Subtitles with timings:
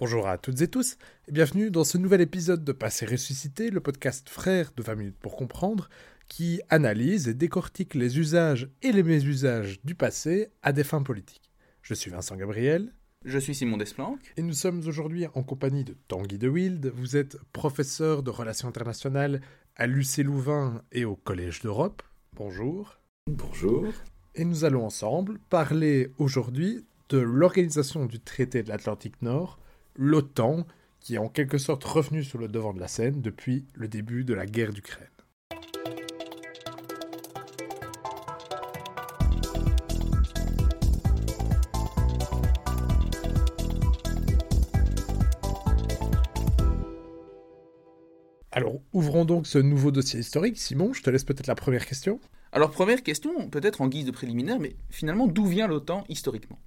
[0.00, 0.96] Bonjour à toutes et tous
[1.28, 5.18] et bienvenue dans ce nouvel épisode de Passé ressuscité, le podcast frère de 20 minutes
[5.20, 5.90] pour comprendre,
[6.26, 11.50] qui analyse et décortique les usages et les mésusages du passé à des fins politiques.
[11.82, 12.94] Je suis Vincent Gabriel.
[13.26, 14.32] Je suis Simon Desplanques.
[14.38, 16.90] Et nous sommes aujourd'hui en compagnie de Tanguy de Wild.
[16.94, 19.42] Vous êtes professeur de relations internationales
[19.76, 22.02] à l'UC Louvain et au Collège d'Europe.
[22.32, 22.98] Bonjour.
[23.26, 23.92] Bonjour.
[24.34, 29.58] Et nous allons ensemble parler aujourd'hui de l'organisation du traité de l'Atlantique Nord
[30.02, 30.66] l'OTAN,
[30.98, 34.24] qui est en quelque sorte revenu sur le devant de la scène depuis le début
[34.24, 35.06] de la guerre d'Ukraine.
[48.52, 50.58] Alors, ouvrons donc ce nouveau dossier historique.
[50.58, 52.18] Simon, je te laisse peut-être la première question.
[52.52, 56.58] Alors, première question, peut-être en guise de préliminaire, mais finalement, d'où vient l'OTAN historiquement?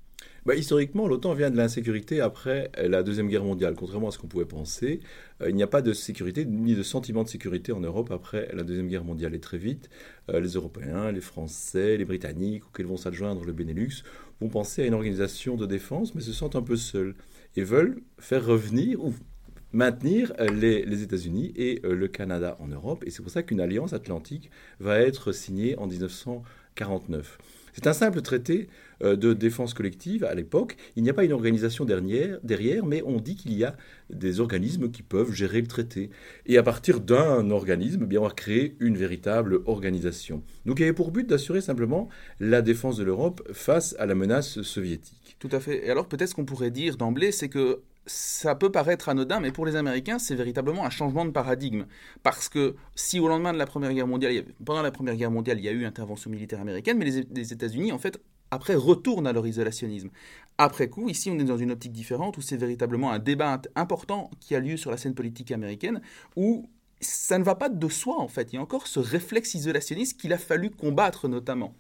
[0.46, 3.76] Bah, historiquement, l'OTAN vient de l'insécurité après la Deuxième Guerre mondiale.
[3.76, 5.00] Contrairement à ce qu'on pouvait penser,
[5.42, 8.50] euh, il n'y a pas de sécurité ni de sentiment de sécurité en Europe après
[8.54, 9.34] la Deuxième Guerre mondiale.
[9.36, 9.90] Et très vite,
[10.30, 14.04] euh, les Européens, les Français, les Britanniques, auxquels vont s'adjoindre le Benelux,
[14.42, 17.16] vont penser à une organisation de défense, mais se sentent un peu seuls
[17.56, 19.14] et veulent faire revenir ou
[19.72, 23.06] maintenir euh, les, les États-Unis et le Canada en Europe.
[23.08, 27.38] Et c'est pour ça qu'une alliance atlantique va être signée en 1949.
[27.74, 28.68] C'est un simple traité
[29.04, 30.78] euh, de défense collective à l'époque.
[30.96, 33.76] Il n'y a pas une organisation derrière, mais on dit qu'il y a
[34.10, 36.10] des organismes qui peuvent gérer le traité.
[36.46, 40.44] Et à partir d'un organisme, eh bien, on va créer une véritable organisation.
[40.66, 44.16] Donc il y avait pour but d'assurer simplement la défense de l'Europe face à la
[44.16, 45.36] menace soviétique.
[45.40, 45.86] Tout à fait.
[45.86, 49.66] Et alors peut-être qu'on pourrait dire d'emblée, c'est que ça peut paraître anodin, mais pour
[49.66, 51.86] les Américains, c'est véritablement un changement de paradigme.
[52.22, 55.60] Parce que si au lendemain de la Première Guerre mondiale, pendant la Première Guerre mondiale,
[55.60, 58.20] il y a eu intervention militaire américaine, mais les, États-Unis, en fait,
[58.52, 60.10] après, retournent à leur isolationnisme.
[60.58, 64.30] Après coup, ici, on est dans une optique différente, où c'est véritablement un débat important
[64.40, 66.02] qui a lieu sur la scène politique américaine,
[66.36, 68.52] où ça ne va pas de soi, en fait.
[68.52, 71.74] Il y a encore ce réflexe isolationniste qu'il a fallu combattre, notamment.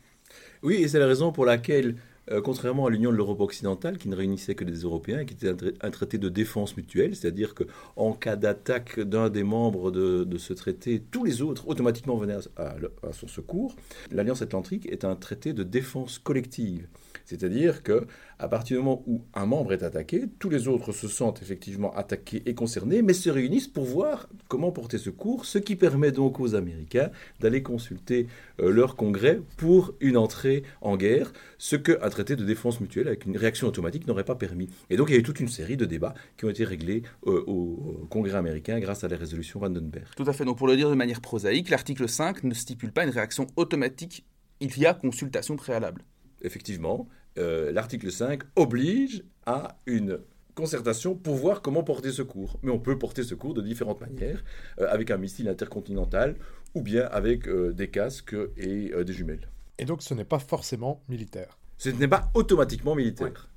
[0.63, 1.97] Oui, et c'est la raison pour laquelle
[2.31, 5.33] euh, contrairement à l'Union de l'Europe occidentale, qui ne réunissait que des Européens et qui
[5.33, 10.53] était un, traité de défense mutuelle, c'est-à-dire qu'en cas d'attaque d'un des membres de, ce
[10.53, 13.75] traité, tous les autres automatiquement venaient à son secours,
[14.11, 16.87] l'Alliance atlantique est un traité de défense collective.
[17.25, 18.05] C'est-à-dire que
[18.39, 21.95] à partir du moment où un membre est attaqué, tous les autres se sentent effectivement
[21.95, 26.39] attaqués et concernés, mais se réunissent pour voir comment porter secours, ce qui permet donc
[26.39, 28.27] aux Américains d'aller consulter
[28.59, 33.25] euh, leur congrès pour une entrée en guerre, ce qu'un traité de défense mutuelle avec
[33.25, 34.67] une réaction automatique n'aurait pas permis.
[34.89, 37.03] Et donc il y a eu toute une série de débats qui ont été réglés
[37.27, 40.07] euh, au congrès américain grâce à la résolution Vandenberg.
[40.15, 40.45] Tout à fait.
[40.45, 44.25] Donc pour le dire de manière prosaïque, l'article 5 ne stipule pas une réaction automatique
[44.59, 46.03] il y a consultation préalable
[46.43, 50.19] effectivement, euh, l'article 5 oblige à une
[50.55, 52.59] concertation pour voir comment porter secours.
[52.61, 54.43] Mais on peut porter secours de différentes manières,
[54.79, 56.35] euh, avec un missile intercontinental
[56.75, 59.49] ou bien avec euh, des casques et des jumelles.
[59.79, 61.57] Et donc ce n'est pas forcément militaire.
[61.77, 63.49] Ce n'est pas automatiquement militaire.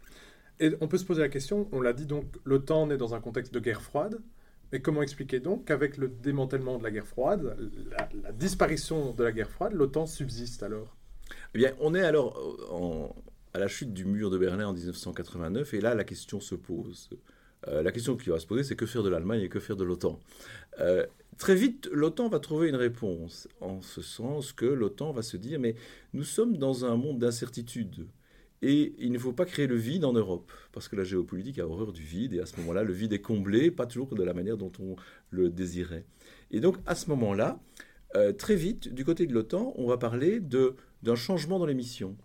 [0.58, 3.20] Et on peut se poser la question, on l'a dit donc, l'OTAN est dans un
[3.20, 4.20] contexte de guerre froide.
[4.72, 7.56] Mais comment expliquer donc qu'avec le démantèlement de la guerre froide,
[8.22, 10.96] la disparition de la guerre froide, l'OTAN subsiste alors?
[11.54, 12.36] Eh on est alors
[12.72, 13.08] euh,
[13.54, 17.10] à la chute du mur de Berlin en 1989, et là, la question se pose.
[17.68, 19.76] Euh, la question qui va se poser, c'est que faire de l'Allemagne et que faire
[19.76, 20.20] de l'OTAN?
[20.80, 21.06] Euh,
[21.38, 25.60] Très vite, l'OTAN va trouver une réponse, en ce sens que l'OTAN va se dire,
[25.60, 25.74] mais
[26.14, 28.06] nous sommes dans un monde d'incertitude.
[28.62, 31.66] Et il ne faut pas créer le vide en Europe, parce que la géopolitique a
[31.66, 34.32] horreur du vide, et à ce moment-là, le vide est comblé, pas toujours de la
[34.32, 34.96] manière dont on
[35.28, 36.06] le désirait.
[36.50, 37.60] Et donc, à ce moment-là,
[38.38, 40.74] très vite, du côté de l'OTAN, on va parler de
[41.06, 42.16] d'un changement dans les missions.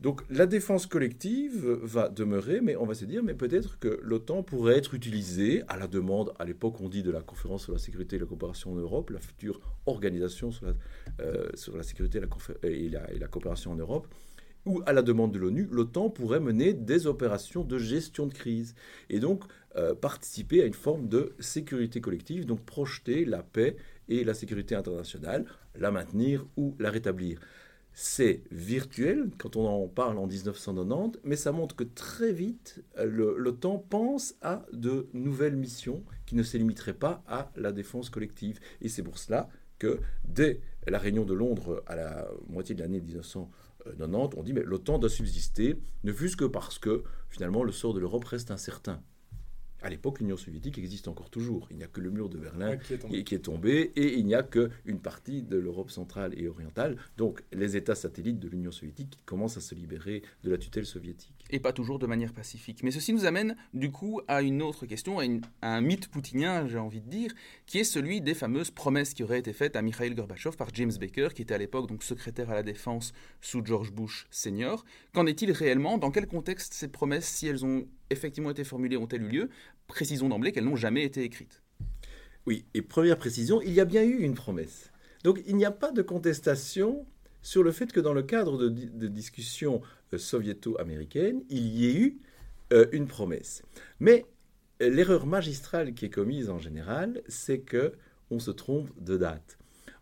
[0.00, 4.42] Donc la défense collective va demeurer, mais on va se dire, mais peut-être que l'OTAN
[4.42, 7.78] pourrait être utilisée à la demande, à l'époque on dit de la conférence sur la
[7.78, 10.72] sécurité et la coopération en Europe, la future organisation sur la,
[11.20, 14.08] euh, sécurité et la, et, la, coopération en Europe,
[14.66, 18.74] ou à la demande de l'ONU, l'OTAN pourrait mener des opérations de gestion de crise
[19.10, 19.44] et donc
[19.76, 23.76] euh, participer à une forme de sécurité collective, donc projeter la paix
[24.08, 25.44] et la sécurité internationale,
[25.76, 27.38] la maintenir ou la rétablir
[27.94, 33.78] c'est virtuel quand on en parle en 1990, mais ça montre que très vite, l'OTAN
[33.78, 38.58] pense à de nouvelles missions qui ne se limiteraient pas à la défense collective.
[38.80, 39.48] Et c'est pour cela
[39.78, 44.62] que dès la réunion de Londres à la moitié de l'année 1990, on dit mais
[44.64, 49.00] l'OTAN doit subsister, ne fût-ce que parce que finalement le sort de l'Europe reste incertain.
[49.84, 51.68] À l'époque, l'Union soviétique existe encore toujours.
[51.70, 53.16] Il n'y a que le mur de Berlin Ouais, qui est tombé.
[53.18, 56.96] qui, qui est tombé et il n'y a qu'une partie de l'Europe centrale et orientale,
[57.18, 60.86] donc les États satellites de l'Union soviétique qui commencent à se libérer de la tutelle
[60.86, 61.44] soviétique.
[61.50, 62.82] Et pas toujours de manière pacifique.
[62.82, 66.08] Mais ceci nous amène du coup à une autre question, à, une- à un mythe
[66.08, 67.34] poutinien, j'ai envie de dire,
[67.66, 70.92] qui est celui des fameuses promesses qui auraient été faites à Mikhail Gorbatchev par James
[70.98, 74.82] Baker, qui était à l'époque donc secrétaire à la défense sous George Bush senior.
[75.12, 75.98] Qu'en est-il réellement?
[75.98, 79.48] Dans quel contexte ces promesses, si elles ont effectivement été formulées, ont-elles eu lieu?
[79.86, 81.62] Précisons d'emblée qu'elles n'ont jamais été écrites.
[82.46, 84.92] Oui, et première précision, il y a bien eu une promesse.
[85.22, 87.06] Donc il n'y a pas de contestation
[87.40, 89.80] sur le fait que dans le cadre de, di- de discussions
[90.12, 92.18] euh, soviéto-américaines, il y ait eu
[92.72, 93.62] euh, une promesse.
[94.00, 94.26] Mais
[94.82, 97.92] euh, l'erreur magistrale qui est commise en général, c'est que
[98.30, 99.58] on se trompe de date.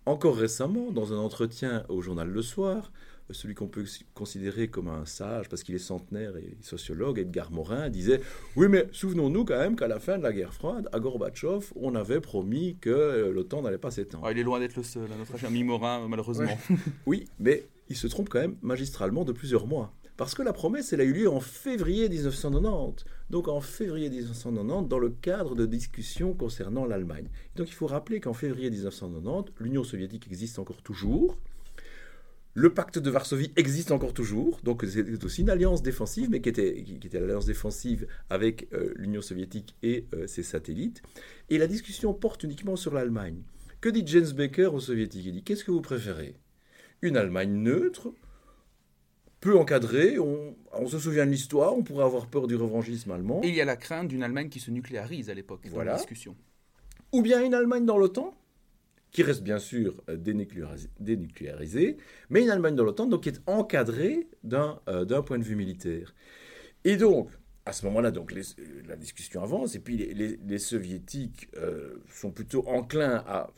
[0.06, 2.92] Encore récemment, dans un entretien au journal Le Soir,
[3.30, 3.84] celui qu'on peut
[4.14, 8.20] considérer comme un sage parce qu'il est centenaire et sociologue, Edgar Morin, disait
[8.56, 11.94] Oui, mais souvenons-nous quand même qu'à la fin de la guerre froide, à Gorbatchev, on
[11.94, 14.24] avait promis que euh, l'OTAN n'allait pas s'étendre.
[14.26, 16.58] Ah, il est loin d'être le seul, hein, notre ami Morin, malheureusement.
[17.06, 19.92] Oui, mais il se trompe quand même magistralement de plusieurs mois.
[20.16, 23.04] Parce que la promesse, elle a eu lieu en février 1990.
[23.30, 27.28] Donc en février 1990, dans le cadre de discussions concernant l'Allemagne.
[27.56, 31.38] Donc il faut rappeler qu'en février 1990, l'Union soviétique existe encore toujours.
[32.54, 36.50] Le pacte de Varsovie existe encore toujours, donc c'est aussi une alliance défensive, mais qui
[36.50, 41.02] était, qui était l'alliance défensive avec euh, l'Union soviétique et euh, ses satellites.
[41.48, 43.42] Et la discussion porte uniquement sur l'Allemagne.
[43.80, 45.24] Que dit James Baker aux soviétiques?
[45.24, 46.36] Il dit Qu'est-ce que vous préférez?
[47.00, 48.12] Une Allemagne neutre,
[49.40, 53.40] peu encadrée, on, on se souvient de l'histoire, on pourrait avoir peur du revanchisme allemand,
[53.42, 55.92] Et il y a la crainte d'une Allemagne qui se nucléarise à l'époque, dans Voilà.
[55.92, 56.36] la discussion.
[57.12, 58.34] ou bien une Allemagne dans l'OTAN,
[59.12, 61.98] qui reste bien sûr euh, dénucléarisée,
[62.30, 66.14] mais une Allemagne dans l'OTAN donc qui est encadrée d'un euh, point de vue militaire.
[66.84, 67.30] Et donc,
[67.64, 68.42] à ce moment-là, euh,
[68.88, 71.48] la discussion avance, et puis les, soviétiques
[72.12, 73.50] sont plutôt enclins à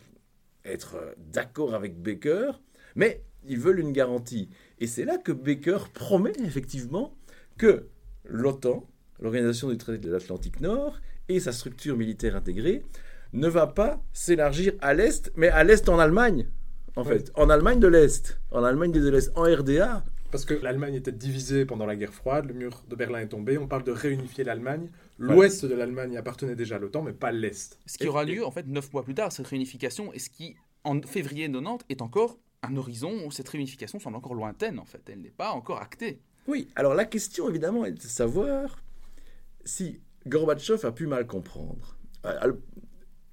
[0.64, 2.52] être d'accord avec Baker,
[2.96, 4.50] mais ils veulent une garantie.
[4.78, 7.16] Et c'est là que Baker promet effectivement
[7.56, 7.86] que
[8.24, 8.86] l'OTAN,
[9.20, 12.82] l'Organisation du traité de l'Atlantique Nord, et sa structure militaire intégrée,
[13.34, 16.46] ne va pas s'élargir à l'Est, mais à l'Est en Allemagne,
[16.96, 17.18] en Ouais.
[17.18, 17.32] fait.
[17.34, 18.38] En Allemagne de l'Est.
[18.52, 19.30] En Allemagne de l'Est.
[19.36, 20.04] En RDA.
[20.30, 23.56] Parce que l'Allemagne était divisée pendant la guerre froide, le mur de Berlin est tombé,
[23.58, 24.88] on parle de réunifier l'Allemagne.
[25.18, 27.78] L'ouest de l'Allemagne appartenait déjà à l'OTAN, mais pas l'Est.
[27.86, 30.56] Ce qui aura lieu, en fait, neuf mois plus tard, cette réunification, et ce qui,
[30.82, 35.02] en février 90, est encore un horizon où cette réunification semble encore lointaine, en fait.
[35.08, 36.20] Elle n'est pas encore actée.
[36.48, 38.82] Oui, alors la question évidemment est de savoir
[39.64, 41.96] si Gorbatchev a pu mal comprendre.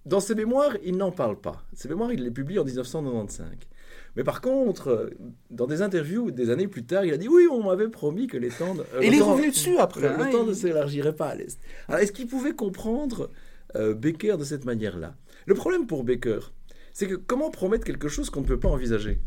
[0.05, 1.63] Dans ses mémoires, il n'en parle pas.
[1.73, 3.47] Ses mémoires, il les publie en 1995.
[4.15, 5.09] Mais par contre, euh,
[5.51, 8.35] dans des interviews des années plus tard, il a dit oui, on m'avait promis que
[8.37, 10.07] l'étang de- euh, Et il est revenu dessus après.
[10.07, 11.59] hein, l'OTAN ne il- s'élargirait pas à l'Est.
[11.87, 13.29] Alors, est-ce qu'il pouvait comprendre
[13.75, 15.15] euh, Baker de cette manière-là?
[15.45, 16.39] Le problème pour Baker,
[16.93, 19.21] c'est que comment promettre quelque chose qu'on ne peut pas envisager?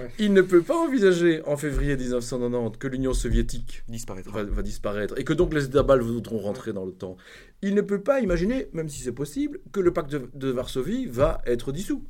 [0.00, 0.08] Ouais.
[0.18, 3.84] Il ne peut pas envisager en février 1990 que l'Union soviétique
[4.26, 7.16] va, va disparaître et que donc les États baltes voudront rentrer dans l'OTAN.
[7.60, 11.06] Il ne peut pas imaginer, même si c'est possible, que le pacte de, de Varsovie
[11.06, 12.02] va être dissous.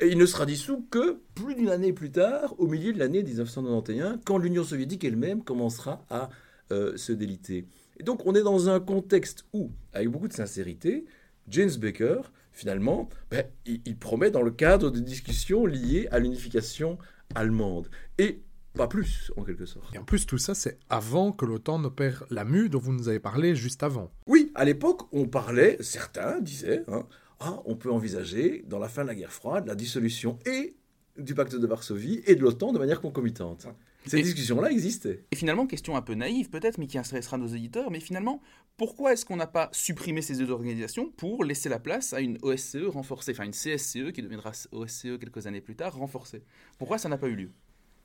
[0.00, 3.22] Et il ne sera dissous que plus d'une année plus tard, au milieu de l'année
[3.22, 6.28] 1991, quand l'Union soviétique elle-même commencera à
[6.72, 7.66] euh, se déliter.
[7.98, 11.06] Et donc on est dans un contexte où, avec beaucoup de sincérité,
[11.48, 12.22] James Baker,
[12.56, 16.98] finalement, ben, il, il promet dans le cadre de discussions liées à l'unification
[17.34, 17.88] allemande.
[18.18, 18.40] Et
[18.74, 19.94] pas plus, en quelque sorte.
[19.94, 23.08] Et en plus, tout ça, c'est avant que l'OTAN n'opère la mue dont vous nous
[23.08, 24.10] avez parlé juste avant.
[24.26, 27.06] Oui, à l'époque, on parlait, certains disaient, hein,
[27.40, 30.76] ah, on peut envisager, dans la fin de la guerre froide, la dissolution et
[31.18, 33.66] du pacte de Varsovie et de l'OTAN de manière concomitante.
[34.06, 35.24] Ces discussions-là existaient.
[35.32, 38.40] Et finalement, question un peu naïve peut-être, mais qui intéressera nos éditeurs, mais finalement,
[38.76, 42.38] pourquoi est-ce qu'on n'a pas supprimé ces deux organisations pour laisser la place à une
[42.42, 46.42] OSCE renforcée, enfin une CSCE qui deviendra OSCE quelques années plus tard, renforcée?
[46.78, 47.50] Pourquoi ça n'a pas eu lieu?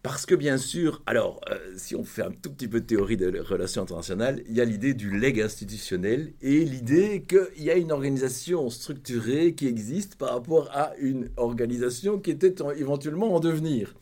[0.04, 3.18] Parce que bien sûr, alors, euh, si on fait un tout petit peu de théorie
[3.18, 7.76] des relations internationales, il y a l'idée du leg institutionnel et l'idée qu'il y a
[7.76, 13.40] une organisation structurée qui existe par rapport à une organisation qui était en- éventuellement en
[13.40, 13.94] devenir.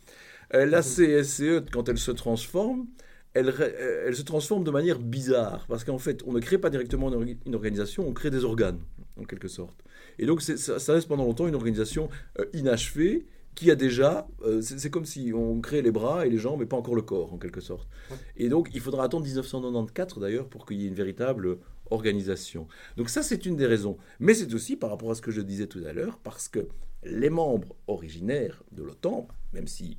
[0.53, 2.87] Euh, la CSCE, quand elle se transforme,
[3.33, 6.69] elle, euh, elle se transforme de manière bizarre, parce qu'en fait, on ne crée pas
[6.69, 8.79] directement une, orga- une organisation, on crée des organes,
[9.19, 9.75] en quelque sorte.
[10.17, 12.09] Et donc, ça, ça reste pendant longtemps une organisation
[12.39, 16.37] euh, inachevée, qui a déjà, euh, c'est comme si on crée les bras et les
[16.37, 17.89] jambes, mais pas encore le corps, en quelque sorte.
[18.37, 21.57] Et donc, il faudra attendre 1994, d'ailleurs, pour qu'il y ait une véritable
[21.91, 22.67] organisation.
[22.95, 23.97] Donc ça, c'est une des raisons.
[24.19, 26.67] Mais c'est aussi, par rapport à ce que je disais tout à l'heure, parce que
[27.03, 29.95] les membres originaires de l'OTAN, même s'ils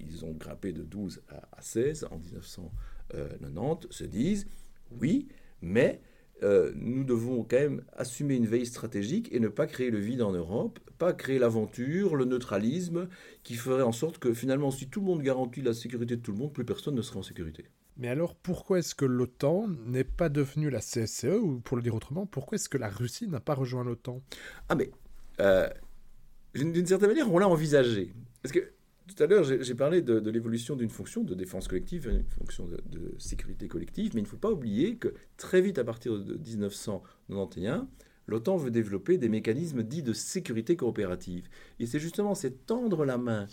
[0.00, 4.46] ils ont grimpé de 12 à, à 16 en 1990, se disent,
[5.00, 5.28] oui,
[5.62, 6.00] mais
[6.42, 10.22] euh, nous devons quand même assumer une veille stratégique et ne pas créer le vide
[10.22, 13.08] en Europe, pas créer l'aventure, le neutralisme,
[13.42, 16.32] qui ferait en sorte que finalement, si tout le monde garantit la sécurité de tout
[16.32, 17.64] le monde, plus personne ne sera en sécurité.
[17.96, 21.94] Mais alors, pourquoi est-ce que l'OTAN n'est pas devenue la CSCE, ou pour le dire
[21.94, 24.20] autrement, pourquoi est-ce que la Russie n'a pas rejoint l'OTAN?
[24.68, 24.90] Ah mais,
[25.40, 25.68] euh,
[26.54, 28.14] d'une certaine manière, on l'a envisagé.
[28.42, 28.60] Parce que
[29.06, 33.14] tout à l'heure, j'ai parlé de, l'évolution d'une fonction de défense collective une fonction de,
[33.18, 37.86] sécurité collective, mais il ne faut pas oublier que très vite, à partir de 1991,
[38.26, 41.48] l'OTAN veut développer des mécanismes dits de sécurité coopérative.
[41.80, 43.46] Et c'est justement c'est tendre la main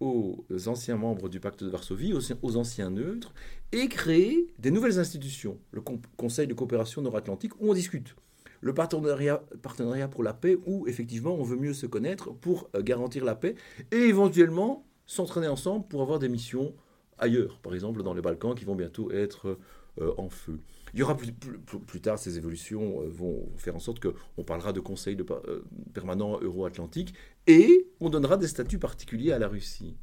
[0.00, 3.34] aux anciens membres du pacte de Varsovie, aux, anciens neutres,
[3.72, 5.82] et créer des nouvelles institutions, le
[6.16, 8.16] Conseil de coopération nord-atlantique, où on discute.
[8.60, 13.24] Le partenariat, pour la paix, où effectivement on veut mieux se connaître pour euh, garantir
[13.24, 13.54] la paix,
[13.90, 16.74] et éventuellement s'entraîner ensemble pour avoir des missions
[17.18, 19.58] ailleurs, par exemple dans les Balkans, qui vont bientôt être
[20.00, 20.60] euh, en feu.
[20.94, 24.80] Il y aura plus, tard, ces évolutions euh, vont faire en sorte qu'on parlera de
[24.80, 27.14] conseil de, euh, permanent euro-atlantique
[27.46, 29.96] et on donnera des statuts particuliers à la Russie.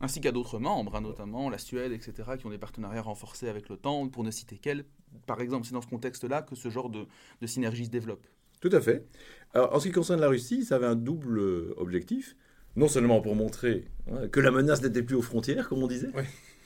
[0.00, 3.68] Ainsi qu'à d'autres membres, hein, notamment la Suède, etc., qui ont des partenariats renforcés avec
[3.68, 4.84] l'OTAN, pour ne citer qu'elle.
[5.26, 7.06] Par exemple, c'est dans ce contexte-là que ce genre de,
[7.40, 8.26] de, synergie se développe.
[8.60, 9.06] Tout à fait.
[9.54, 11.40] Alors, en ce qui concerne la Russie, ça avait un double
[11.78, 12.36] objectif.
[12.74, 16.10] Non seulement pour montrer hein, que la menace n'était plus aux frontières, comme on disait,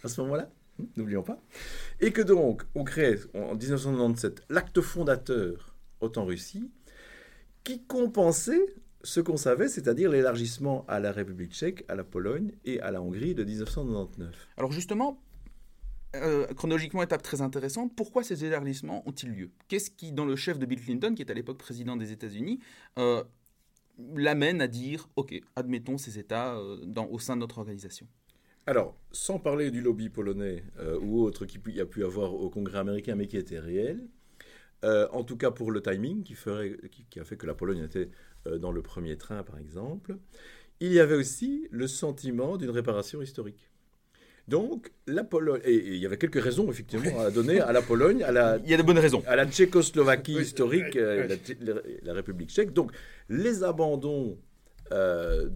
[0.03, 0.51] à ce moment-là,
[0.97, 1.41] n'oublions pas.
[2.01, 6.69] Et que donc, on crée en 1997 l'acte fondateur OTAN-Russie,
[7.63, 12.81] qui compensait ce qu'on savait, c'est-à-dire l'élargissement à la République tchèque, à la Pologne et
[12.81, 14.49] à la Hongrie de 1999.
[14.57, 15.23] Alors justement,
[16.17, 19.51] euh, chronologiquement, étape très intéressante, pourquoi ces élargissements ont-ils lieu?
[19.69, 22.59] Qu'est-ce qui, dans le chef de Bill Clinton, qui est à l'époque président des États-Unis,
[22.99, 23.23] euh,
[24.17, 28.07] l'amène à dire, OK, admettons ces États euh, dans, au sein de notre organisation
[28.67, 30.63] alors, sans parler du lobby polonais
[31.01, 34.07] ou autre qu'il y a pu avoir au Congrès américain, mais qui était réel,
[34.85, 36.77] en tout cas pour le timing qui, ferait,
[37.11, 38.11] qui, a fait que la Pologne était
[38.47, 40.17] dans le premier train, par exemple,
[40.81, 43.71] il y avait aussi le sentiment d'une réparation historique.
[44.49, 48.25] Donc, la Pologne, et, il y avait quelques raisons effectivement à donner à la Pologne,
[48.25, 52.73] à la, il y a de bonnes raisons, à la Tchécoslovaquie historique, la, République tchèque.
[52.73, 52.91] Donc,
[53.29, 54.37] les abandons
[54.93, 55.49] euh,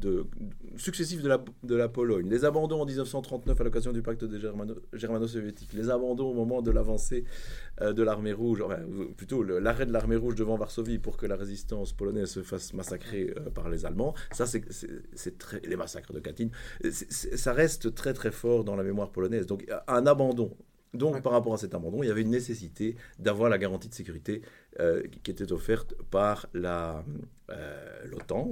[0.77, 4.39] successifs de la, de la, Pologne, les abandons en 1939 à l'occasion du pacte des
[4.93, 7.25] germano-soviétiques, les abandons au moment de l'avancée
[7.81, 8.79] euh, de l'armée rouge, enfin,
[9.17, 13.35] plutôt l'arrêt de l'armée rouge devant Varsovie pour que la résistance polonaise se fasse massacrer
[13.37, 16.51] euh, par les Allemands, ça c'est très les massacres de Katyn,
[16.91, 19.47] ça reste très très fort dans la mémoire polonaise.
[19.47, 20.57] Donc un abandon.
[20.93, 23.95] Donc, par rapport à cet abandon, il y avait une nécessité d'avoir la garantie de
[23.95, 24.43] sécurité
[25.25, 27.05] qui était offerte par l'OTAN,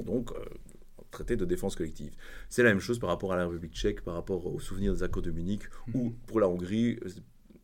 [0.04, 0.32] donc
[1.12, 2.12] traité de défense collective.
[2.48, 5.04] C'est la même chose par rapport à la République tchèque, par rapport aux souvenirs des
[5.04, 5.62] accords de Munich,
[5.94, 6.12] ou mhm.
[6.26, 7.10] pour la Hongrie, euh,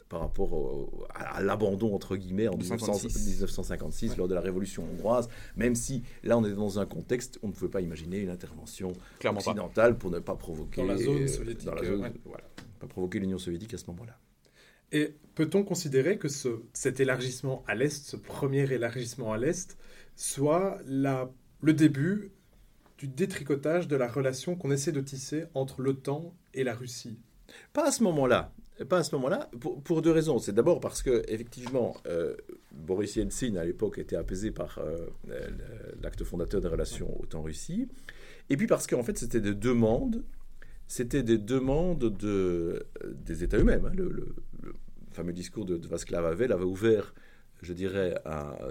[0.09, 6.03] par rapport à, l'abandon, entre guillemets, en 1956, lors de la Révolution hongroise, même si
[6.23, 10.11] là, on est dans un contexte, on ne pouvait pas imaginer une intervention occidentale pour
[10.11, 10.81] ne pas provoquer...
[10.81, 11.67] Dans la zone soviétique.
[11.67, 12.45] Dans la zone, voilà,
[12.79, 14.19] pas provoquer l'Union soviétique à ce moment-là.
[14.93, 19.77] Et peut-on considérer que ce, cet élargissement à l'Est, ce premier élargissement à l'Est,
[20.17, 22.33] soit la, le début
[22.99, 27.19] du détricotage de la relation qu'on essaie de tisser entre l'OTAN et la Russie
[27.73, 28.53] Pas à ce moment-là.
[28.89, 30.39] Pas à ce moment-là, pour, deux raisons.
[30.39, 32.37] C'est d'abord parce que, effectivement, euh,
[32.71, 35.09] Boris Yeltsin, à l'époque, était apaisé par euh,
[36.01, 37.89] l'acte fondateur des relations OTAN-Russie.
[38.51, 40.23] Et puis parce qu'en fait, c'était des demandes,
[40.87, 43.87] c'était des demandes de, des États eux-mêmes.
[43.87, 43.93] Hein.
[43.97, 44.35] Le,
[45.11, 47.13] fameux discours de, de Václav Havel avait ouvert
[47.63, 48.15] je dirais,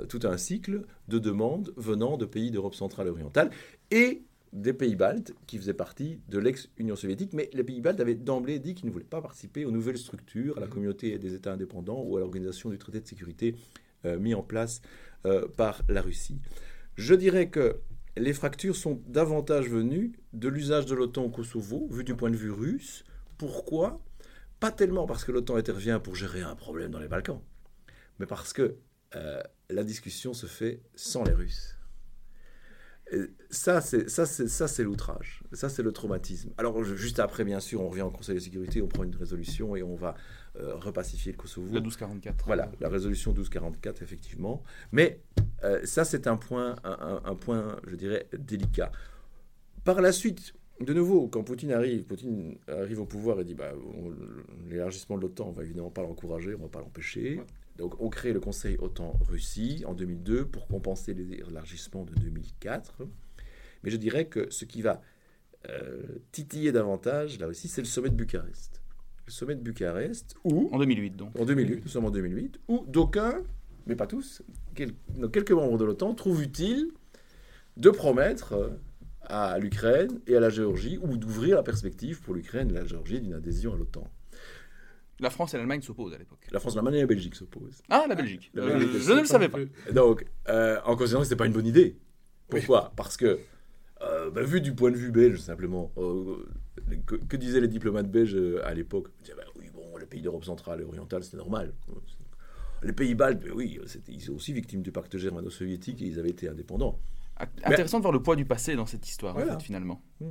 [0.09, 3.49] tout un cycle de demandes venant de pays d'Europe centrale et orientale
[3.91, 8.15] et des pays baltes qui faisaient partie de l'ex-Union soviétique, mais les pays baltes avaient
[8.15, 11.53] d'emblée dit qu'ils ne voulaient pas participer aux nouvelles structures, à la communauté des États
[11.53, 13.55] indépendants ou à l'organisation du traité de sécurité
[14.05, 14.81] euh, mis en place
[15.25, 16.39] euh, par la Russie.
[16.95, 17.77] Je dirais que
[18.15, 22.35] les fractures sont davantage venues de l'usage de l'OTAN au Kosovo, vu du point de
[22.35, 23.03] vue russe.
[23.37, 24.01] Pourquoi?
[24.59, 27.41] Pas tellement parce que l'OTAN intervient pour gérer un problème dans les Balkans
[28.19, 28.75] mais parce que
[29.15, 31.77] euh, la discussion se fait sans les Russes.
[33.49, 35.43] ça, c'est ça, c'est ça, c'est l'outrage.
[35.53, 36.51] Ça, c'est le traumatisme.
[36.57, 39.75] Alors, juste après, bien sûr, on revient au Conseil de sécurité, on prend une résolution
[39.75, 40.15] et on va
[40.59, 41.67] euh, repacifier le Kosovo.
[41.67, 42.45] La 1244.
[42.47, 44.63] Voilà, la résolution 1244, effectivement.
[44.91, 45.21] Mais
[45.63, 48.91] euh, ça, c'est un point, un, point, je dirais, délicat.
[49.83, 53.71] Par la suite, de nouveau, quand Poutine arrive, Poutine arrive au pouvoir et dit bah,
[54.69, 57.41] l'élargissement de l'OTAN, on va évidemment pas l'encourager, on va pas l'empêcher.
[57.77, 63.07] Donc, on crée le Conseil OTAN-Russie en 2002 pour compenser l'élargissement de 2004.
[63.83, 65.01] Mais je dirais que ce qui va
[65.69, 68.81] euh, titiller davantage, là aussi, c'est le sommet de Bucarest.
[69.25, 70.69] Le sommet de Bucarest, où...
[70.71, 71.39] En 2008, donc.
[71.39, 73.43] En 2008, nous sommes en 2008, où d'aucuns
[73.87, 74.43] mais pas tous,
[74.75, 76.91] quelques membres de l'OTAN trouvent utile
[77.77, 78.69] de promettre euh,
[79.21, 83.21] à l'Ukraine et à la Géorgie, ou d'ouvrir la perspective pour l'Ukraine et la Géorgie
[83.21, 84.07] d'une adhésion à l'OTAN.
[85.19, 86.47] La France et l'Allemagne s'opposent à l'époque.
[86.51, 87.81] La France, l'Allemagne et la Belgique s'opposent.
[87.89, 88.51] Ah, la Belgique.
[88.53, 89.59] je ne le savais pas.
[89.91, 91.97] Donc, euh, en considérant que ce n'était pas une bonne idée.
[92.49, 92.93] Pourquoi?
[92.95, 93.39] Parce que,
[94.01, 95.91] euh, bah, vu du point de vue belge, simplement,
[97.05, 100.83] que, disaient les diplomates belges à l'époque bah, Oui, bon, les pays d'Europe centrale et
[100.83, 101.73] orientale, c'est normal.
[102.83, 106.47] Les pays baltes, oui, ils sont aussi victimes du pacte germano-soviétique et ils avaient été
[106.47, 106.99] indépendants.
[107.63, 110.01] Intéressant de voir le poids du passé dans cette histoire, finalement.
[110.19, 110.25] Mmh.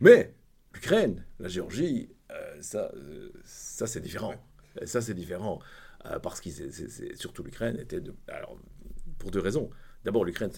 [0.00, 0.34] Mais
[0.74, 4.34] l'Ukraine, la Géorgie, euh, ça, euh, ça c'est différent.
[4.84, 5.60] Ça, c'est différent.
[6.06, 8.00] Euh, parce que c'est surtout l'Ukraine était.
[8.00, 8.56] De, alors,
[9.18, 9.70] pour deux raisons.
[10.04, 10.50] D'abord, l'Ukraine,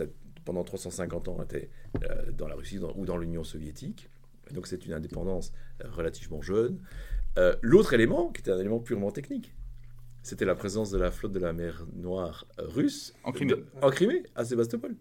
[0.44, 1.70] pendant 350 ans, était
[2.32, 4.10] dans la Russie ou dans l'Union soviétique.
[4.50, 6.82] Donc, c'est une indépendance relativement jeune.
[7.62, 9.54] L'autre élément, qui était un élément purement technique,
[10.22, 14.24] c'était la présence de la flotte de la mer Noire russe en Crimée, en Crimée
[14.34, 14.94] à Sébastopol,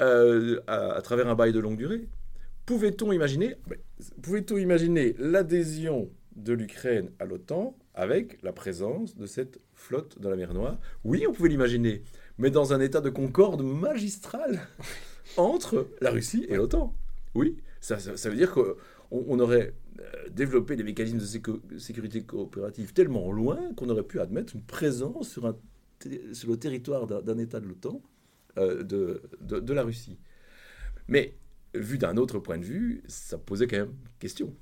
[0.00, 2.08] à, travers un bail de longue durée.
[2.66, 3.56] Pouvait-on imaginer,
[4.22, 10.36] pouvait-on imaginer l'adhésion de l'Ukraine à l'OTAN avec la présence de cette flotte dans la
[10.36, 10.78] mer Noire?
[11.04, 12.02] Oui, on pouvait l'imaginer,
[12.38, 14.60] mais dans un état de concorde magistral
[15.36, 16.94] entre la Russie et l'OTAN.
[17.34, 18.74] Oui, ça, veut dire qu'on
[19.10, 24.54] on aurait euh, développer des mécanismes de sécurité coopérative tellement loin qu'on aurait pu admettre
[24.54, 25.52] une présence sur
[26.48, 28.00] le territoire d'un État de l'OTAN
[28.58, 30.18] euh, de, de, la Russie.
[31.08, 31.34] Mais
[31.74, 34.54] vu d'un autre point de vue, ça posait quand même question.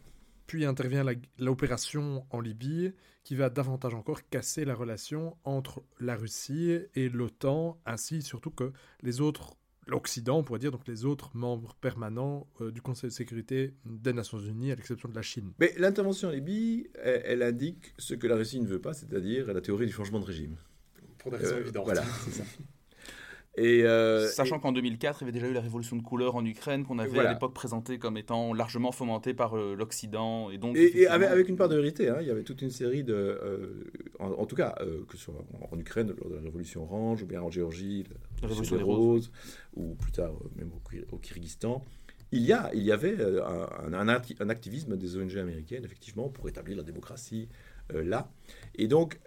[0.47, 1.05] Puis intervient
[1.39, 7.81] l'opération en Libye qui va davantage encore casser la relation entre la Russie et l'OTAN,
[7.87, 12.71] ainsi surtout que les autres l'Occident, on pourrait dire, donc les autres membres permanents euh,
[12.71, 15.53] du Conseil de sécurité des Nations Unies, à l'exception de la Chine.
[15.59, 19.61] Mais l'intervention en Libye, elle, indique ce que la Russie ne veut pas, c'est-à-dire la
[19.61, 20.57] théorie du changement de régime.
[21.19, 21.85] Pour des raisons euh, évidentes.
[21.85, 22.45] Voilà, c'est ça.
[23.57, 26.45] Et euh, Sachant qu'en 2004, il y avait déjà eu la révolution de couleur en
[26.45, 30.51] Ukraine, qu'on avait à l'époque présentée comme étant largement fomentée par euh, l'Occident.
[30.51, 32.19] Et, donc, et, avec, une part de vérité, hein.
[32.21, 33.15] il y avait toute une série de.
[33.15, 33.85] Euh,
[34.21, 34.77] en, tout cas,
[35.09, 35.35] que ce soit
[35.71, 38.05] en, Ukraine, lors de la révolution orange, ou bien en Géorgie,
[38.43, 39.33] la, révolution des roses,
[39.75, 40.71] ou plus tard même
[41.11, 41.85] au, Kyrgyzstan.
[42.33, 46.49] Il y, a, il y avait un, un, un, activisme des ONG américaines, effectivement, pour
[46.49, 47.49] établir la démocratie
[47.93, 48.31] là.
[48.77, 49.19] Et donc,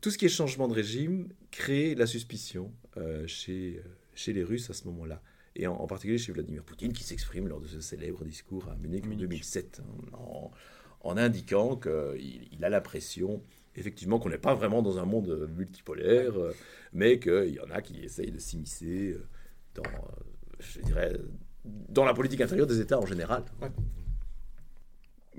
[0.00, 4.42] tout ce qui est changement de régime crée la suspicion euh, chez, euh, chez les
[4.42, 5.22] Russes à ce moment-là.
[5.56, 9.04] Et en, particulier chez Vladimir Poutine, qui s'exprime lors de ce célèbre discours à Munich,
[9.06, 10.50] en 2007, hein,
[11.02, 13.42] en, indiquant qu'il il a l'impression,
[13.74, 16.54] effectivement, qu'on n'est pas vraiment dans un monde multipolaire, euh,
[16.92, 19.16] mais qu'il y en a qui essayent de s'immiscer
[19.74, 19.82] dans,
[20.60, 21.12] je dirais,
[21.88, 23.44] dans la politique intérieure des États en général.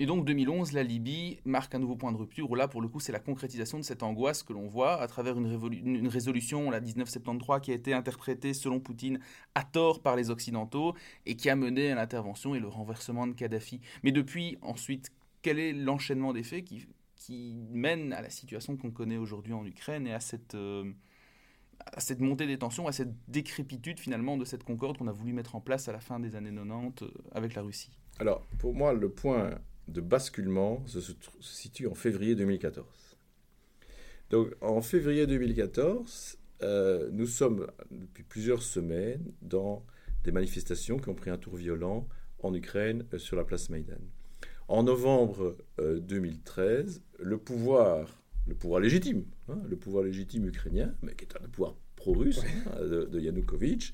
[0.01, 2.87] Et donc 2011, la Libye marque un nouveau point de rupture où là, pour le
[2.87, 6.79] coup, c'est la concrétisation de cette angoisse que l'on voit à travers une, résolution, la
[6.79, 9.19] 1973, qui a été interprétée selon Poutine
[9.55, 13.33] à tort par les Occidentaux et qui a mené à l'intervention et le renversement de
[13.33, 13.81] Kadhafi.
[14.03, 15.11] Mais depuis, ensuite,
[15.41, 16.87] quel est l'enchaînement des faits qui,
[17.17, 20.55] qui mène à la situation qu'on connaît aujourd'hui en Ukraine et à cette...
[20.55, 20.93] Euh,
[21.79, 25.33] à cette montée des tensions, à cette décrépitude finalement de cette concorde qu'on a voulu
[25.33, 28.73] mettre en place à la fin des années 90 euh, avec la Russie Alors, pour
[28.73, 30.99] moi, le point de basculement se,
[31.41, 32.85] situe en février 2014.
[34.29, 39.83] Donc en février 2014, euh, nous sommes depuis plusieurs semaines dans
[40.23, 42.07] des manifestations qui ont pris un tour violent
[42.43, 43.97] en Ukraine euh, sur la place Maïdan.
[44.67, 51.13] En novembre 2013, euh, le pouvoir, le pouvoir légitime, hein, le pouvoir légitime ukrainien, mais
[51.13, 53.93] qui est un pouvoir pro-russe hein, de, de Yanukovych,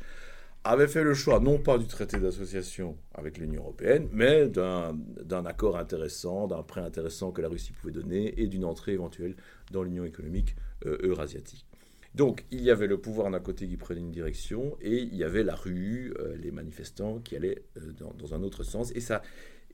[0.66, 5.78] avait fait le choix non pas du traité d'association avec l'Union européenne, mais d'un accord
[5.78, 9.36] intéressant, d'un prêt intéressant que la Russie pouvait donner et d'une entrée éventuelle
[9.72, 11.68] dans l'Union économique euh, eurasiatique.
[12.16, 15.24] Donc il y avait le pouvoir d'un côté qui prenait une direction et il y
[15.24, 19.22] avait la rue, euh, les manifestants qui allaient euh, dans, un autre sens et ça,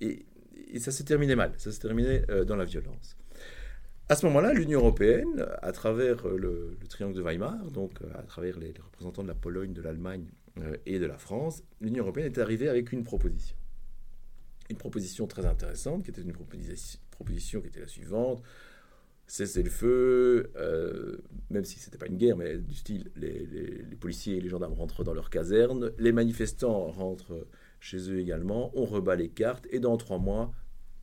[0.02, 0.26] et,
[0.78, 3.17] ça s'est terminé mal, ça s'est terminé dans la violence.
[4.12, 8.74] À ce moment-là, l'Union européenne, à travers le, triangle de Weimar, donc à travers les
[8.84, 10.26] représentants de la Pologne, de l'Allemagne
[10.60, 13.56] euh, et de la France, l'Union européenne est arrivée avec une proposition.
[14.69, 18.43] Une proposition très intéressante, qui était une proposition, qui était la suivante
[19.28, 21.19] cesser le feu, euh,
[21.50, 24.74] même si ce n'était pas une guerre, mais du style, les, policiers et les gendarmes
[24.74, 27.47] rentrent dans leurs casernes, les manifestants rentrent
[27.80, 30.52] chez eux également, on rebat les cartes, et dans trois mois,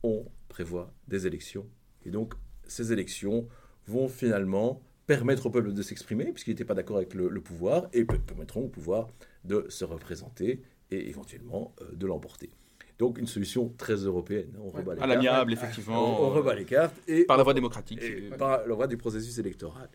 [0.03, 1.67] on prévoit des élections.
[2.05, 2.35] Et donc,
[2.69, 3.47] ces élections
[3.87, 7.89] vont finalement permettre au peuple de s'exprimer, puisqu'il n'était pas d'accord avec le, le, pouvoir,
[7.93, 9.07] et permettront au pouvoir
[9.43, 12.51] de se représenter et éventuellement euh, de l'emporter.
[12.99, 14.57] Donc une solution très européenne.
[14.61, 16.21] On rebat les à l'amiable, effectivement.
[16.21, 16.95] On, rebat les cartes.
[17.07, 18.01] Et par la voie démocratique.
[18.03, 19.89] Et par la voie du processus électoral.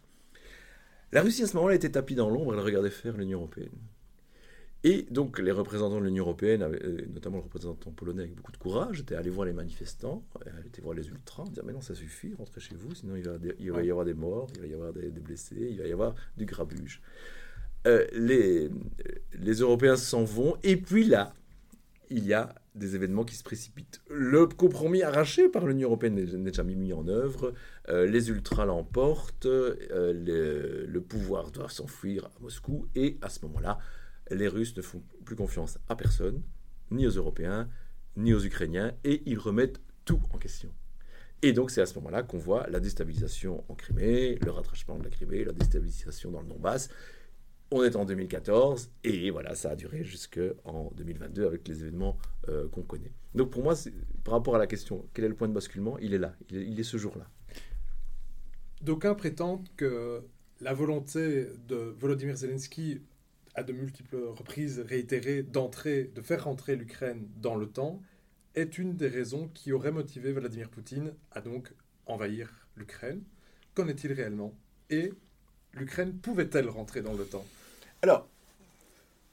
[1.13, 3.71] La Russie à ce moment-là était tapie dans l'ombre, elle regardait faire l'Union européenne.
[4.87, 8.59] Et donc les représentants de l'Union européenne, euh, notamment le représentant polonais avec beaucoup de
[8.59, 10.23] courage, étaient allés voir les manifestants,
[10.67, 13.25] étaient voir les ultras, en disant mais non ça suffit, rentrez chez vous, sinon il
[13.71, 16.15] va, y avoir des morts, il va y avoir des, blessés, il va y avoir
[16.37, 17.01] du grabuge.
[17.87, 18.71] Euh, les,
[19.59, 21.33] Européens s'en vont, et puis là,
[22.11, 24.03] il y a des événements qui se précipitent.
[24.11, 27.55] Le compromis arraché par l'Union européenne n'est jamais mis en œuvre.
[27.89, 29.47] Euh, les ultras l'emportent.
[29.47, 32.87] le, le, pouvoir doit s'enfuir à Moscou.
[32.95, 33.79] Et à ce moment-là,
[34.31, 36.43] les Russes ne font plus confiance à personne,
[36.91, 37.69] ni aux Européens,
[38.17, 40.71] ni aux Ukrainiens, et ils remettent tout en question.
[41.43, 45.05] Et donc c'est à ce moment-là qu'on voit la déstabilisation en Crimée, le rattrapement de
[45.05, 46.89] la Crimée, la déstabilisation dans le Donbass.
[47.71, 52.17] On est en 2014 et voilà, ça a duré jusqu'en 2022 avec les événements
[52.49, 53.13] euh, qu'on connaît.
[53.35, 53.75] Donc pour moi,
[54.23, 56.57] par rapport à la question, quel est le point de basculement Il est là, il
[56.57, 57.29] est, il est ce jour-là.
[58.81, 60.23] D'aucuns prétendent que
[60.61, 63.03] la volonté de Volodymyr Zelensky
[63.55, 68.01] à de multiples reprises réitéré d'entrer, de faire rentrer l'Ukraine dans l'OTAN,
[68.55, 71.73] est une des raisons qui aurait motivé Vladimir Poutine à donc
[72.07, 73.23] envahir l'Ukraine.
[73.75, 74.55] Qu'en est-il réellement?
[74.91, 75.13] Et
[75.73, 77.45] l'Ukraine pouvait-elle rentrer dans l'OTAN
[78.03, 78.29] Alors,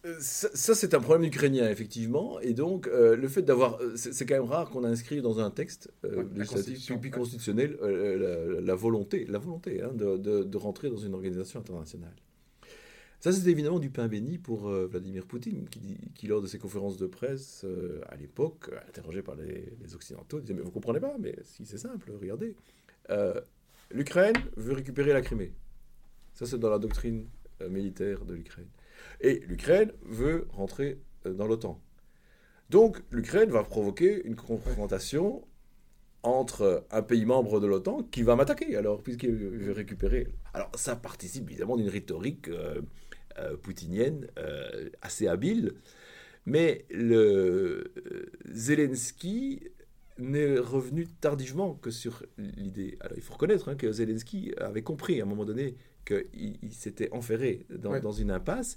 [0.06, 2.40] euh, ça, c'est un problème ukrainien, effectivement.
[2.40, 3.80] Et donc, euh, le fait d'avoir.
[3.82, 5.92] Euh, c'est quand même rare qu'on inscrive dans un texte
[6.34, 7.78] législatif, puis constitutionnel,
[8.62, 12.16] la, volonté, la volonté hein, de, de, rentrer dans une organisation internationale.
[13.22, 16.98] Ça, c'est évidemment du pain béni pour euh, Vladimir Poutine, qui, lors de ses conférences
[16.98, 21.36] de presse, euh, à l'époque, interrogé par les, Occidentaux, disait Mais vous comprenez pas, mais
[21.44, 22.56] si c'est simple, regardez.
[23.12, 23.40] Euh,
[23.92, 25.54] L'Ukraine veut récupérer la Crimée.
[26.34, 27.28] Ça, c'est dans la doctrine
[27.70, 28.70] militaire de l'Ukraine.
[29.20, 31.80] Et l'Ukraine veut rentrer dans l'OTAN.
[32.72, 35.46] Donc, l'Ukraine va provoquer une confrontation
[36.24, 40.28] entre un pays membre de l'OTAN qui va m'attaquer, alors, puisqu'il veut récupérer.
[40.54, 42.50] Alors, ça participe évidemment d'une rhétorique
[43.40, 45.74] euh, poutinienne euh, assez habile.
[46.46, 49.62] Mais le euh, Zelensky
[50.18, 52.98] n'est revenu tardivement que sur l'idée.
[53.00, 57.12] Alors il faut reconnaître hein, que Zelensky avait compris à un moment donné qu'il s'était
[57.14, 58.76] enferré dans, dans, une impasse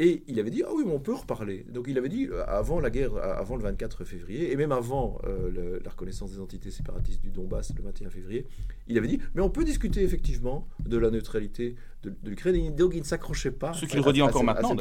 [0.00, 1.64] et il avait dit, ah oui, mais on peut reparler.
[1.72, 4.72] Donc il avait dit, euh, avant la guerre, euh, avant le 24 février, et même
[4.72, 8.46] avant euh, la reconnaissance des entités séparatistes du Donbass le 21 février,
[8.88, 12.74] il avait dit, mais on peut discuter effectivement de la neutralité de, l'Ukraine.
[12.74, 13.72] Donc il ne s'accrochait pas.
[13.72, 14.76] Ce qu'il redit encore maintenant.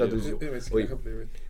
[0.71, 0.85] Oui,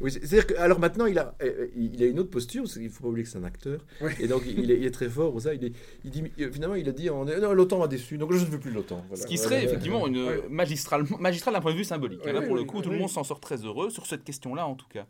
[0.02, 0.12] oui.
[0.12, 1.36] c'est-à-dire que, alors maintenant, il a,
[1.76, 3.86] il a une autre posture, il ne faut pas oublier que c'est un acteur.
[4.20, 5.54] Et donc il est, très fort ça.
[5.54, 8.60] Il, est, il dit, finalement, il a dit, l'OTAN m'a déçu, donc je ne veux
[8.60, 9.04] plus l'OTAN.
[9.14, 12.26] Ce qui serait effectivement une magistrale, d'un point de vue symbolique.
[12.26, 14.76] Là, pour le coup, tout le monde s'en sort très heureux, sur cette question-là en
[14.76, 15.06] tout cas.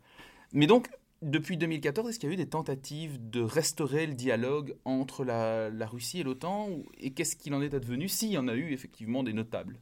[0.52, 0.88] Mais donc,
[1.24, 5.70] depuis 2014, est-ce qu'il y a eu des tentatives de restaurer le dialogue entre la,
[5.86, 9.22] Russie et l'OTAN Et qu'est-ce qu'il en est advenu S'il y en a eu effectivement
[9.22, 9.80] des notables?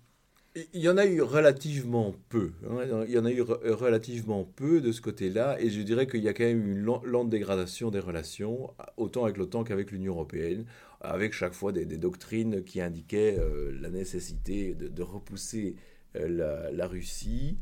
[0.54, 2.52] Il y en a eu relativement peu.
[2.68, 3.04] Hein.
[3.06, 5.58] Il y en a eu relativement peu de ce côté-là.
[5.60, 9.38] Et je dirais qu'il y a quand même une lente dégradation des relations, autant avec
[9.38, 10.66] l'OTAN qu'avec l'Union européenne,
[11.00, 15.76] avec chaque fois des, doctrines qui indiquaient euh, la nécessité de, repousser
[16.16, 17.58] euh, la, Russie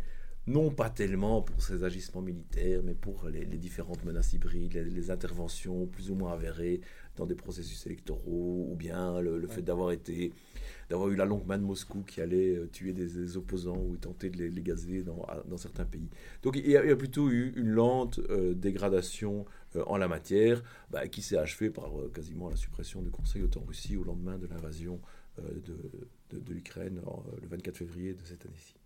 [0.47, 5.87] non pas tellement pour ses agissements militaires, mais pour les, différentes menaces hybrides, les, interventions
[5.87, 6.81] plus ou moins avérées
[7.21, 10.33] dans des processus électoraux, ou bien le, fait d'avoir été
[10.89, 14.29] d'avoir eu la longue main de Moscou qui allait euh, tuer des, opposants ou tenter
[14.29, 16.09] de les, gazer dans, dans, certains pays.
[16.43, 19.45] Donc il y, a, plutôt eu une lente euh, dégradation
[19.77, 23.97] euh, en la matière, bah, qui s'est achevée par quasiment la suppression du Conseil OTAN-Russie
[23.97, 25.01] au lendemain de l'invasion
[25.39, 25.75] de,
[26.31, 27.01] de, de l'Ukraine
[27.41, 28.80] le 24 février de cette année-ci.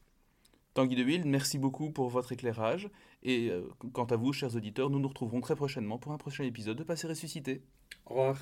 [0.75, 2.91] Tanguy de Ville, merci beaucoup pour votre éclairage.
[3.23, 6.43] Et euh, quant à vous, chers auditeurs, nous nous retrouverons très prochainement pour un prochain
[6.45, 7.63] épisode de Passer ressuscité.
[8.07, 8.37] Au revoir.